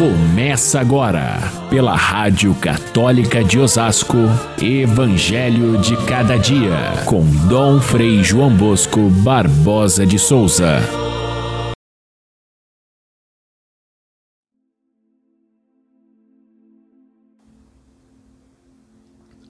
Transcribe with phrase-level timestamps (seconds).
[0.00, 1.36] Começa agora,
[1.68, 4.16] pela Rádio Católica de Osasco,
[4.58, 10.78] Evangelho de Cada Dia, com Dom Frei João Bosco Barbosa de Souza.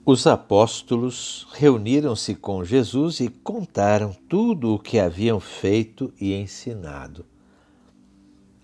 [0.05, 7.25] Os apóstolos reuniram-se com Jesus e contaram tudo o que haviam feito e ensinado.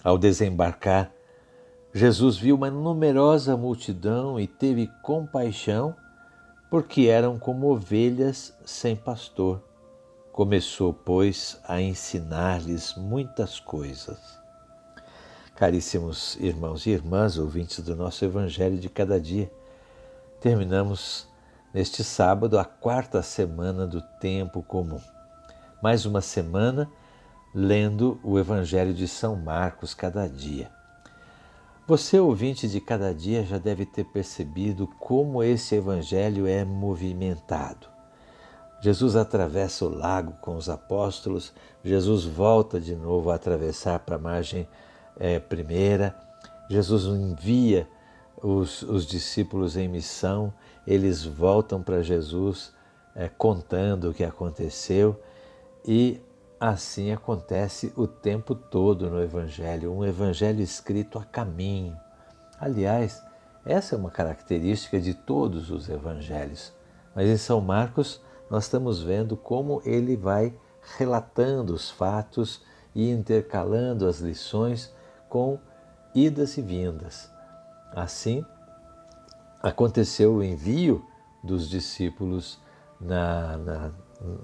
[0.03, 1.15] Ao desembarcar,
[1.97, 5.95] Jesus viu uma numerosa multidão e teve compaixão,
[6.69, 9.63] porque eram como ovelhas sem pastor.
[10.31, 14.19] Começou, pois, a ensinar-lhes muitas coisas.
[15.55, 19.51] Caríssimos irmãos e irmãs, ouvintes do nosso Evangelho de cada dia,
[20.39, 21.27] terminamos
[21.73, 25.01] neste sábado a quarta semana do tempo comum.
[25.81, 26.87] Mais uma semana
[27.55, 30.77] lendo o Evangelho de São Marcos cada dia.
[31.87, 37.87] Você, ouvinte de cada dia, já deve ter percebido como esse evangelho é movimentado.
[38.81, 41.53] Jesus atravessa o lago com os apóstolos,
[41.85, 44.67] Jesus volta de novo a atravessar para a margem
[45.17, 46.13] é, primeira,
[46.69, 47.87] Jesus envia
[48.43, 50.53] os, os, discípulos em missão,
[50.85, 52.73] eles voltam para Jesus
[53.15, 55.17] é, contando o que aconteceu
[55.85, 56.19] e
[56.59, 61.95] Assim acontece o tempo todo no Evangelho, um Evangelho escrito a caminho.
[62.59, 63.23] Aliás,
[63.63, 66.73] essa é uma característica de todos os Evangelhos,
[67.13, 68.19] mas em São Marcos
[68.49, 70.51] nós estamos vendo como ele vai
[70.97, 72.63] relatando os fatos
[72.95, 74.91] e intercalando as lições
[75.29, 75.59] com
[76.15, 77.29] idas e vindas.
[77.93, 78.43] Assim,
[79.61, 81.05] aconteceu o envio
[81.43, 82.59] dos discípulos
[82.99, 83.91] na, na,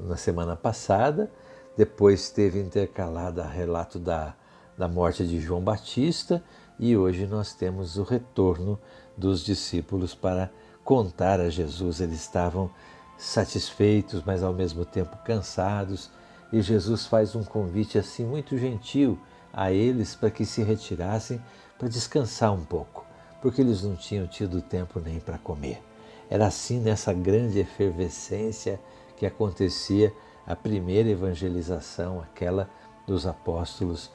[0.06, 1.32] na semana passada
[1.76, 4.36] depois teve intercalada relato da,
[4.78, 6.44] da morte de João Batista
[6.80, 8.80] e hoje nós temos o retorno
[9.18, 10.52] dos discípulos para
[10.84, 12.00] contar a Jesus.
[12.00, 12.70] Eles estavam
[13.18, 16.10] satisfeitos, mas ao mesmo tempo cansados,
[16.52, 19.18] e Jesus faz um convite assim muito gentil
[19.52, 21.42] a eles para que se retirassem
[21.78, 23.06] para descansar um pouco,
[23.42, 25.82] porque eles não tinham tido tempo nem para comer.
[26.30, 28.80] Era assim nessa grande efervescência
[29.18, 30.14] que acontecia
[30.46, 32.70] a primeira evangelização, aquela
[33.08, 34.12] dos apóstolos,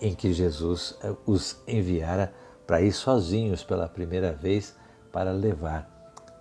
[0.00, 2.32] em que Jesus eh, os enviara
[2.66, 4.74] para ir sozinhos pela primeira vez
[5.12, 5.88] para levar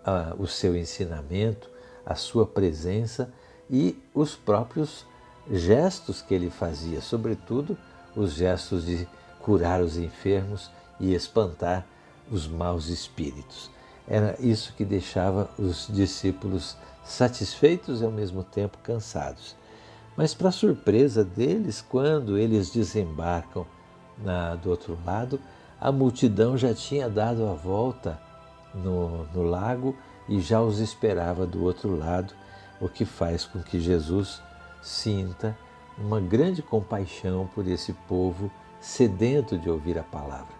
[0.05, 1.69] uh, o seu ensinamento,
[2.05, 3.31] a sua presença
[3.69, 5.05] e os próprios
[5.49, 7.77] gestos que ele fazia, sobretudo
[8.15, 9.07] os gestos de
[9.39, 11.85] curar os enfermos e espantar
[12.31, 13.69] os maus espíritos.
[14.07, 19.55] Era isso que deixava os discípulos satisfeitos e ao mesmo tempo cansados.
[20.15, 23.65] Mas, para surpresa deles, quando eles desembarcam
[24.17, 25.39] na, do outro lado,
[25.79, 28.19] a multidão já tinha dado a volta
[28.73, 29.95] no, no lago
[30.29, 32.33] e já os esperava do outro lado,
[32.79, 34.41] o que faz com que Jesus
[34.81, 35.57] sinta
[35.97, 40.53] uma grande compaixão por esse povo sedento de ouvir a palavra,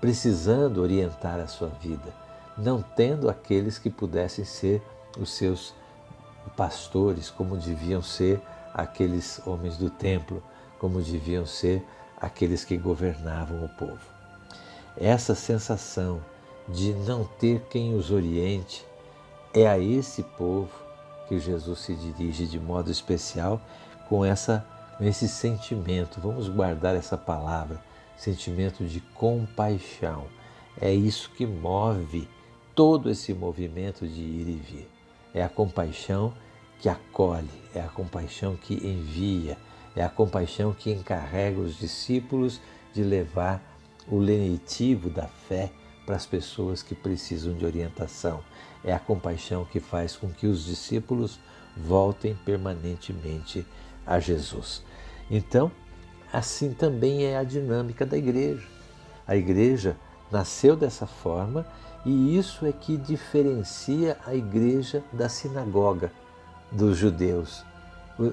[0.00, 2.12] precisando orientar a sua vida,
[2.56, 4.82] não tendo aqueles que pudessem ser
[5.18, 5.74] os seus
[6.56, 8.40] pastores, como deviam ser
[8.72, 10.42] aqueles homens do templo,
[10.78, 11.84] como deviam ser
[12.20, 14.00] aqueles que governavam o povo.
[14.96, 16.20] Essa sensação
[16.68, 18.86] de não ter quem os oriente
[19.52, 20.70] é a esse povo
[21.28, 23.60] que Jesus se dirige de modo especial
[24.08, 24.66] com essa
[25.00, 26.20] esse sentimento.
[26.20, 27.82] Vamos guardar essa palavra,
[28.18, 30.26] sentimento de compaixão.
[30.78, 32.28] É isso que move
[32.80, 34.88] todo esse movimento de ir e vir.
[35.34, 36.32] É a compaixão
[36.78, 39.58] que acolhe, é a compaixão que envia,
[39.94, 42.58] é a compaixão que encarrega os discípulos
[42.94, 43.62] de levar
[44.08, 45.70] o lenitivo da fé
[46.06, 48.40] para as pessoas que precisam de orientação.
[48.82, 51.38] É a compaixão que faz com que os discípulos
[51.76, 53.66] voltem permanentemente
[54.06, 54.82] a Jesus.
[55.30, 55.70] Então,
[56.32, 58.66] assim também é a dinâmica da igreja.
[59.26, 59.98] A igreja
[60.30, 61.66] nasceu dessa forma
[62.04, 66.12] e isso é que diferencia a igreja da sinagoga
[66.70, 67.64] dos judeus.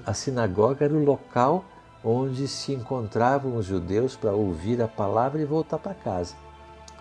[0.05, 1.65] A sinagoga era o local
[2.03, 6.35] onde se encontravam os judeus para ouvir a palavra e voltar para casa.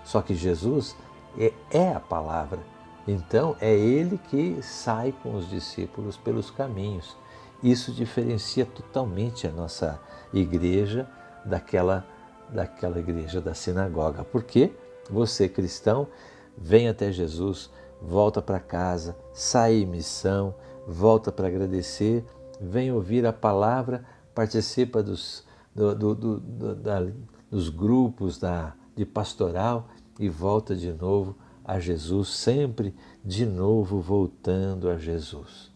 [0.04, 0.96] Só que Jesus
[1.38, 2.58] é, é a palavra.
[3.06, 7.16] Então é ele que sai com os discípulos pelos caminhos.
[7.62, 10.00] Isso diferencia totalmente a nossa
[10.32, 11.08] igreja
[11.44, 12.04] daquela,
[12.48, 14.24] daquela igreja da sinagoga.
[14.24, 14.72] Porque
[15.10, 16.08] você, cristão,
[16.56, 17.70] vem até Jesus,
[18.00, 20.54] volta para casa, sai em missão,
[20.86, 22.24] volta para agradecer,
[22.60, 24.04] vem ouvir a palavra,
[24.34, 25.44] participa dos,
[25.74, 27.06] do, do, do, da,
[27.50, 29.88] dos grupos da de pastoral
[30.18, 35.70] e volta de novo a Jesus, sempre de novo voltando a Jesus.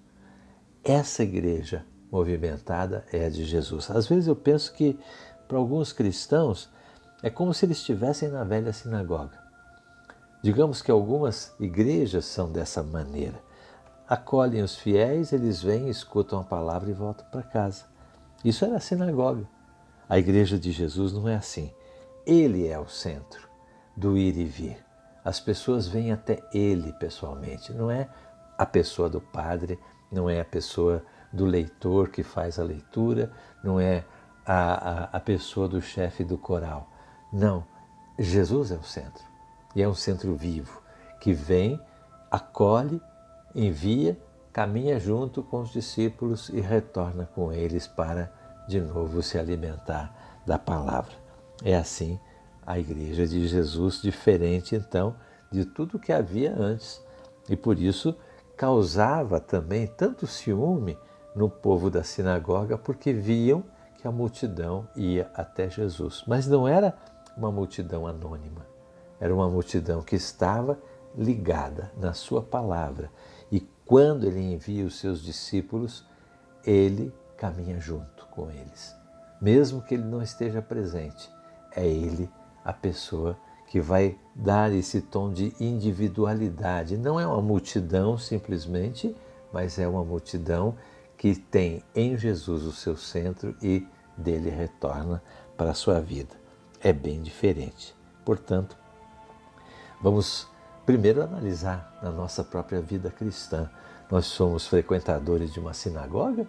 [0.82, 3.90] Essa igreja movimentada é a de Jesus.
[3.90, 4.98] Às vezes eu penso que
[5.46, 6.70] para alguns cristãos
[7.22, 9.38] é como se eles estivessem na velha sinagoga.
[10.42, 13.42] Digamos que algumas igrejas são dessa maneira.
[14.08, 17.84] Acolhem os fiéis, eles vêm, escutam a palavra e voltam para casa.
[18.44, 19.46] Isso era a sinagoga.
[20.08, 21.70] A igreja de Jesus não é assim.
[22.26, 23.48] Ele é o centro
[23.96, 24.78] do ir e vir.
[25.22, 28.08] As pessoas vêm até ele pessoalmente, não é
[28.56, 29.78] a pessoa do padre,
[30.10, 33.30] não é a pessoa do leitor que faz a leitura,
[33.62, 34.04] não é
[34.44, 36.90] a, a, a pessoa do chefe do coral.
[37.32, 37.64] Não,
[38.18, 39.24] Jesus é o centro.
[39.74, 40.82] E é um centro vivo
[41.20, 41.80] que vem,
[42.30, 43.00] acolhe,
[43.54, 44.18] envia,
[44.52, 48.32] caminha junto com os discípulos e retorna com eles para
[48.66, 51.12] de novo se alimentar da palavra.
[51.62, 52.18] É assim
[52.66, 55.14] a igreja de Jesus, diferente então
[55.50, 57.02] de tudo que havia antes.
[57.48, 58.16] E por isso
[58.56, 60.96] causava também tanto ciúme
[61.34, 63.64] no povo da sinagoga, porque viam
[63.98, 66.24] que a multidão ia até Jesus.
[66.26, 66.94] Mas não era
[67.40, 68.66] uma multidão anônima,
[69.18, 70.78] era uma multidão que estava
[71.16, 73.10] ligada na sua palavra.
[73.50, 76.06] E quando ele envia os seus discípulos,
[76.64, 78.94] ele caminha junto com eles.
[79.40, 81.30] Mesmo que ele não esteja presente,
[81.74, 82.30] é ele
[82.62, 83.36] a pessoa
[83.68, 86.98] que vai dar esse tom de individualidade.
[86.98, 89.16] Não é uma multidão simplesmente,
[89.52, 90.76] mas é uma multidão
[91.16, 93.86] que tem em Jesus o seu centro e
[94.16, 95.22] dele retorna
[95.56, 96.39] para a sua vida.
[96.82, 97.94] É bem diferente.
[98.24, 98.76] Portanto,
[100.00, 100.48] vamos
[100.86, 103.70] primeiro analisar na nossa própria vida cristã.
[104.10, 106.46] Nós somos frequentadores de uma sinagoga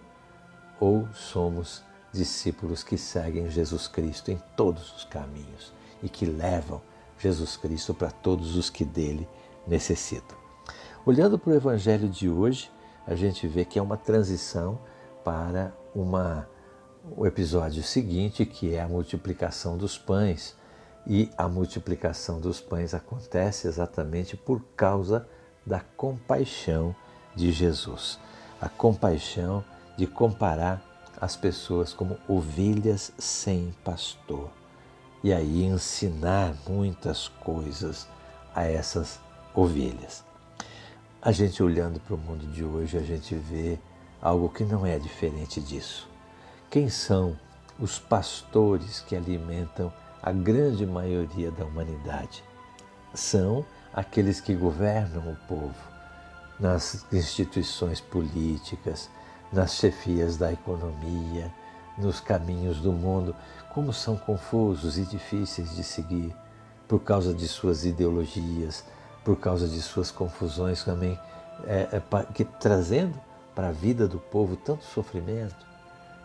[0.80, 1.82] ou somos
[2.12, 5.72] discípulos que seguem Jesus Cristo em todos os caminhos?
[6.02, 6.82] e que levam
[7.18, 9.28] Jesus Cristo para todos os que dele
[9.66, 10.36] necessitam.
[11.06, 12.70] Olhando para o Evangelho de hoje,
[13.06, 14.78] a gente vê que é uma transição
[15.24, 16.48] para uma,
[17.10, 20.56] o episódio seguinte, que é a multiplicação dos pães.
[21.06, 25.26] E a multiplicação dos pães acontece exatamente por causa
[25.66, 26.94] da compaixão
[27.34, 28.20] de Jesus.
[28.60, 29.64] A compaixão
[29.96, 30.80] de comparar
[31.20, 34.50] as pessoas como ovelhas sem pastor
[35.22, 38.08] e aí ensinar muitas coisas
[38.54, 39.20] a essas
[39.54, 40.24] ovelhas.
[41.20, 43.78] A gente olhando para o mundo de hoje, a gente vê
[44.20, 46.11] algo que não é diferente disso.
[46.72, 47.38] Quem são
[47.78, 49.92] os pastores que alimentam
[50.22, 52.42] a grande maioria da humanidade?
[53.12, 55.74] São aqueles que governam o povo
[56.58, 59.10] nas instituições políticas,
[59.52, 61.52] nas chefias da economia,
[61.98, 63.36] nos caminhos do mundo,
[63.74, 66.34] como são confusos e difíceis de seguir
[66.88, 68.82] por causa de suas ideologias,
[69.22, 71.20] por causa de suas confusões também,
[71.66, 73.20] é, é, que trazendo
[73.54, 75.71] para a vida do povo tanto sofrimento.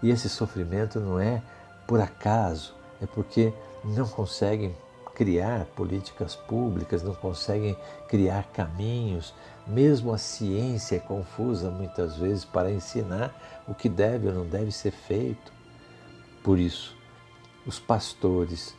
[0.02, 1.42] E esse sofrimento não é
[1.86, 3.54] por acaso, é porque
[3.84, 4.76] não conseguem
[5.16, 7.76] criar políticas públicas, não conseguem
[8.08, 9.34] criar caminhos.
[9.66, 14.72] Mesmo a ciência é confusa muitas vezes para ensinar o que deve ou não deve
[14.72, 15.52] ser feito.
[16.44, 16.96] Por isso,
[17.66, 18.76] os pastores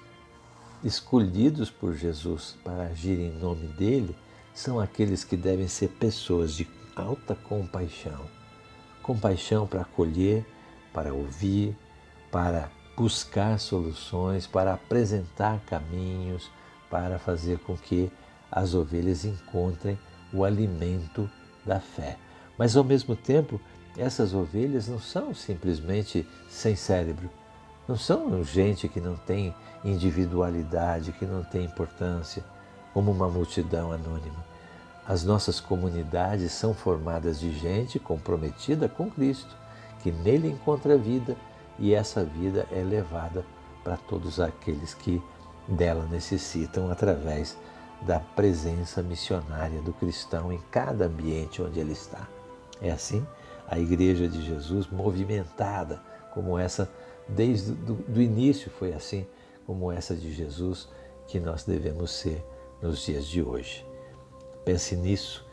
[0.84, 4.16] escolhidos por Jesus para agir em nome dele
[4.54, 8.26] são aqueles que devem ser pessoas de alta compaixão.
[9.02, 10.46] Compaixão para acolher,
[10.92, 11.76] para ouvir,
[12.30, 16.50] para buscar soluções, para apresentar caminhos,
[16.90, 18.10] para fazer com que
[18.50, 19.98] as ovelhas encontrem
[20.32, 21.30] o alimento
[21.64, 22.16] da fé.
[22.56, 23.60] Mas ao mesmo tempo,
[23.96, 27.30] essas ovelhas não são simplesmente sem cérebro,
[27.86, 29.54] não são gente que não tem
[29.84, 32.44] individualidade, que não tem importância,
[32.92, 34.44] como uma multidão anônima.
[35.06, 39.56] As nossas comunidades são formadas de gente comprometida com Cristo,
[40.00, 41.36] que nele encontra vida
[41.78, 43.44] e essa vida é levada
[43.84, 45.22] para todos aqueles que
[45.66, 47.56] dela necessitam através
[48.02, 52.28] da presença missionária do cristão em cada ambiente onde ele está.
[52.80, 53.26] É assim
[53.68, 56.00] a Igreja de Jesus movimentada
[56.32, 56.90] como essa
[57.28, 59.26] desde o início foi assim,
[59.66, 60.88] como essa de Jesus,
[61.26, 62.42] que nós devemos ser
[62.80, 63.84] nos dias de hoje.
[64.64, 65.46] Pense nisso.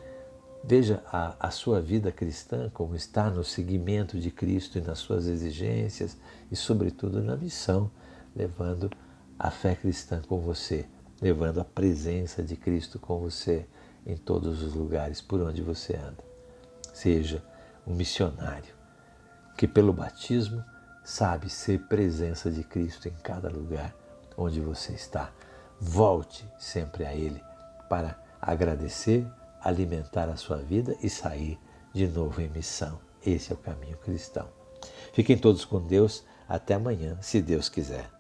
[0.68, 5.28] Veja a, a sua vida cristã como está no seguimento de Cristo e nas suas
[5.28, 6.18] exigências
[6.50, 7.92] e, sobretudo, na missão,
[8.36, 8.90] levando
[9.38, 10.88] a fé cristã com você,
[11.22, 13.68] levando a presença de Cristo com você
[14.08, 16.24] em todos os lugares por onde você anda.
[16.92, 17.44] Seja
[17.86, 18.74] um missionário
[19.56, 20.64] que, pelo batismo,
[21.04, 23.96] sabe ser presença de Cristo em cada lugar
[24.36, 25.32] onde você está.
[25.80, 27.42] Volte sempre a Ele
[27.88, 29.28] para agradecer,
[29.66, 31.60] alimentar a sua vida e sair
[31.92, 33.00] de novo em missão.
[33.26, 34.48] Esse é o caminho cristão.
[35.12, 36.24] Fiquem todos com Deus.
[36.48, 38.15] Até amanhã, se Deus quiser.